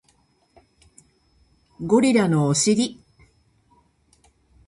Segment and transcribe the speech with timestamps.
[1.85, 2.99] ゴリラのお尻